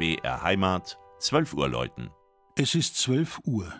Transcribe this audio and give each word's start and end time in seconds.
BR 0.00 0.42
Heimat, 0.42 0.98
12 1.18 1.52
Uhr 1.52 1.68
läuten. 1.68 2.08
Es 2.56 2.74
ist 2.74 2.96
12 2.96 3.40
Uhr. 3.44 3.70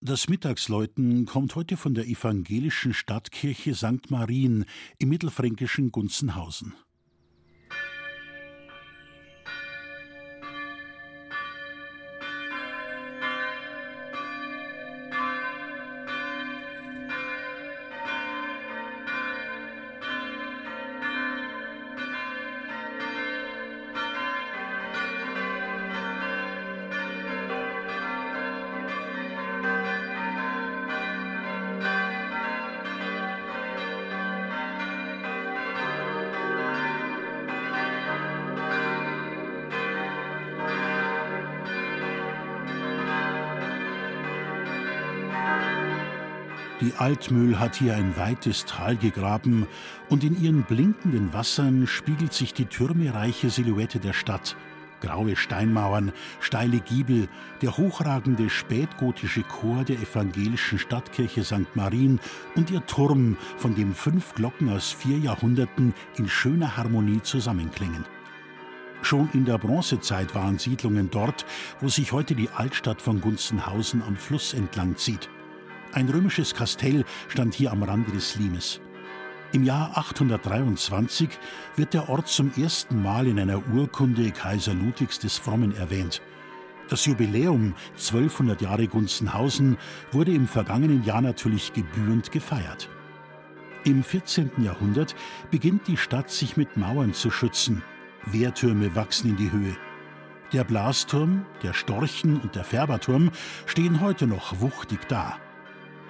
Das 0.00 0.28
Mittagsläuten 0.28 1.26
kommt 1.26 1.56
heute 1.56 1.76
von 1.76 1.92
der 1.92 2.06
evangelischen 2.06 2.94
Stadtkirche 2.94 3.74
St. 3.74 4.12
Marien 4.12 4.64
im 4.98 5.08
mittelfränkischen 5.08 5.90
Gunzenhausen. 5.90 6.74
Die 46.80 46.94
Altmühl 46.96 47.58
hat 47.58 47.76
hier 47.76 47.94
ein 47.94 48.16
weites 48.16 48.64
Tal 48.64 48.96
gegraben, 48.96 49.66
und 50.08 50.24
in 50.24 50.42
ihren 50.42 50.62
blinkenden 50.62 51.32
Wassern 51.34 51.86
spiegelt 51.86 52.32
sich 52.32 52.54
die 52.54 52.64
türmereiche 52.64 53.50
Silhouette 53.50 54.00
der 54.00 54.14
Stadt. 54.14 54.56
Graue 55.02 55.36
Steinmauern, 55.36 56.12
steile 56.40 56.80
Giebel, 56.80 57.28
der 57.60 57.76
hochragende 57.76 58.48
spätgotische 58.48 59.42
Chor 59.42 59.84
der 59.84 59.96
evangelischen 59.96 60.78
Stadtkirche 60.78 61.44
St. 61.44 61.74
Marien 61.74 62.18
und 62.54 62.70
ihr 62.70 62.84
Turm, 62.86 63.36
von 63.56 63.74
dem 63.74 63.94
fünf 63.94 64.34
Glocken 64.34 64.70
aus 64.70 64.90
vier 64.90 65.18
Jahrhunderten 65.18 65.94
in 66.16 66.28
schöner 66.28 66.76
Harmonie 66.76 67.20
zusammenklingen. 67.22 68.04
Schon 69.02 69.30
in 69.32 69.44
der 69.46 69.58
Bronzezeit 69.58 70.34
waren 70.34 70.58
Siedlungen 70.58 71.10
dort, 71.10 71.46
wo 71.80 71.88
sich 71.88 72.12
heute 72.12 72.34
die 72.34 72.50
Altstadt 72.50 73.00
von 73.00 73.20
Gunzenhausen 73.20 74.02
am 74.02 74.16
Fluss 74.16 74.52
entlang 74.52 74.96
zieht. 74.96 75.30
Ein 75.92 76.08
römisches 76.08 76.54
Kastell 76.54 77.04
stand 77.28 77.54
hier 77.54 77.72
am 77.72 77.82
Rande 77.82 78.12
des 78.12 78.36
Limes. 78.36 78.80
Im 79.52 79.64
Jahr 79.64 79.98
823 79.98 81.28
wird 81.74 81.94
der 81.94 82.08
Ort 82.08 82.28
zum 82.28 82.52
ersten 82.56 83.02
Mal 83.02 83.26
in 83.26 83.40
einer 83.40 83.60
Urkunde 83.74 84.30
Kaiser 84.30 84.72
Ludwigs 84.74 85.18
des 85.18 85.36
Frommen 85.36 85.74
erwähnt. 85.76 86.22
Das 86.88 87.06
Jubiläum 87.06 87.74
1200 87.96 88.62
Jahre 88.62 88.86
Gunzenhausen 88.86 89.78
wurde 90.12 90.32
im 90.32 90.46
vergangenen 90.46 91.02
Jahr 91.02 91.20
natürlich 91.20 91.72
gebührend 91.72 92.30
gefeiert. 92.30 92.88
Im 93.82 94.04
14. 94.04 94.50
Jahrhundert 94.58 95.16
beginnt 95.50 95.88
die 95.88 95.96
Stadt 95.96 96.30
sich 96.30 96.56
mit 96.56 96.76
Mauern 96.76 97.14
zu 97.14 97.32
schützen. 97.32 97.82
Wehrtürme 98.26 98.94
wachsen 98.94 99.30
in 99.30 99.36
die 99.36 99.50
Höhe. 99.50 99.76
Der 100.52 100.62
Blasturm, 100.62 101.46
der 101.64 101.72
Storchen 101.72 102.40
und 102.40 102.54
der 102.54 102.64
Färberturm 102.64 103.30
stehen 103.66 104.00
heute 104.00 104.28
noch 104.28 104.60
wuchtig 104.60 105.08
da. 105.08 105.38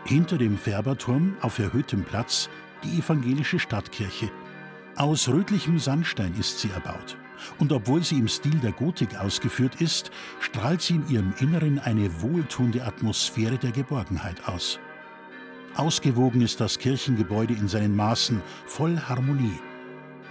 Hinter 0.05 0.39
dem 0.39 0.57
Färberturm 0.57 1.37
auf 1.41 1.59
erhöhtem 1.59 2.05
Platz 2.05 2.49
die 2.83 2.99
evangelische 2.99 3.59
Stadtkirche. 3.59 4.31
Aus 4.97 5.29
rötlichem 5.29 5.79
Sandstein 5.79 6.35
ist 6.39 6.59
sie 6.59 6.71
erbaut. 6.71 7.17
Und 7.59 7.73
obwohl 7.73 8.03
sie 8.03 8.19
im 8.19 8.29
Stil 8.29 8.57
der 8.57 8.73
Gotik 8.73 9.19
ausgeführt 9.19 9.81
ist, 9.81 10.11
strahlt 10.41 10.83
sie 10.83 10.97
in 10.97 11.09
ihrem 11.09 11.35
Inneren 11.39 11.79
eine 11.79 12.23
wohltuende 12.23 12.85
Atmosphäre 12.85 13.57
der 13.57 13.73
Geborgenheit 13.73 14.47
aus. 14.47 14.79
Ausgewogen 15.77 16.43
ist 16.43 16.61
das 16.61 16.79
Kirchengebäude 16.79 17.55
in 17.55 17.69
seinen 17.69 17.95
Maßen, 17.97 18.43
voll 18.67 18.99
Harmonie. 18.99 19.59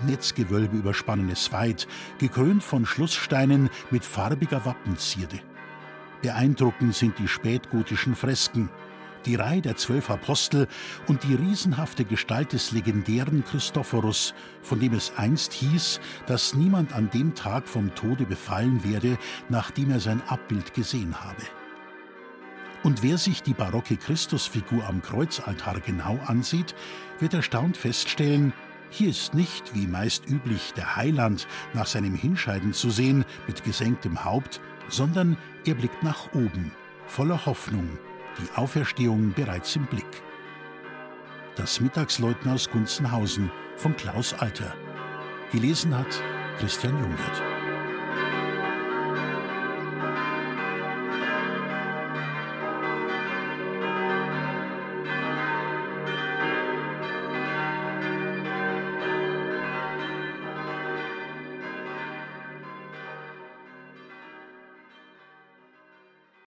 Netzgewölbe 0.05 0.77
überspannen 0.77 1.29
es 1.29 1.51
weit, 1.51 1.87
gekrönt 2.19 2.63
von 2.63 2.85
Schlusssteinen 2.85 3.69
mit 3.89 4.05
farbiger 4.05 4.65
Wappenzierde. 4.65 5.39
Beeindruckend 6.21 6.95
sind 6.95 7.17
die 7.17 7.27
spätgotischen 7.27 8.15
Fresken, 8.15 8.69
die 9.25 9.35
Reihe 9.35 9.61
der 9.61 9.75
zwölf 9.77 10.09
Apostel 10.09 10.67
und 11.07 11.23
die 11.23 11.35
riesenhafte 11.35 12.05
Gestalt 12.05 12.53
des 12.53 12.71
legendären 12.71 13.43
Christophorus, 13.43 14.33
von 14.61 14.79
dem 14.79 14.93
es 14.93 15.13
einst 15.17 15.53
hieß, 15.53 15.99
dass 16.27 16.53
niemand 16.53 16.93
an 16.93 17.09
dem 17.09 17.35
Tag 17.35 17.67
vom 17.67 17.93
Tode 17.95 18.25
befallen 18.25 18.83
werde, 18.83 19.17
nachdem 19.49 19.91
er 19.91 19.99
sein 19.99 20.21
Abbild 20.27 20.73
gesehen 20.73 21.21
habe. 21.21 21.43
Und 22.83 23.03
wer 23.03 23.17
sich 23.17 23.43
die 23.43 23.53
barocke 23.53 23.97
Christusfigur 23.97 24.87
am 24.87 25.01
Kreuzaltar 25.01 25.81
genau 25.81 26.17
ansieht, 26.25 26.75
wird 27.19 27.33
erstaunt 27.33 27.75
feststellen, 27.75 28.53
hier 28.89 29.09
ist 29.09 29.33
nicht, 29.33 29.75
wie 29.75 29.85
meist 29.85 30.27
üblich, 30.27 30.73
der 30.75 30.95
Heiland 30.95 31.47
nach 31.73 31.85
seinem 31.85 32.15
Hinscheiden 32.15 32.73
zu 32.73 32.89
sehen 32.89 33.23
mit 33.47 33.63
gesenktem 33.63 34.23
Haupt, 34.23 34.61
sondern 34.87 35.37
er 35.65 35.75
blickt 35.75 36.01
nach 36.01 36.33
oben, 36.33 36.71
voller 37.05 37.45
Hoffnung 37.45 37.99
die 38.39 38.57
Auferstehung 38.57 39.33
bereits 39.33 39.75
im 39.75 39.85
Blick. 39.85 40.23
Das 41.55 41.79
Mittagsläuten 41.81 42.49
aus 42.51 42.69
Gunzenhausen 42.69 43.51
von 43.75 43.95
Klaus 43.95 44.33
Alter. 44.33 44.73
Gelesen 45.51 45.97
hat 45.97 46.21
Christian 46.59 46.97
Jungwirth. 46.99 47.58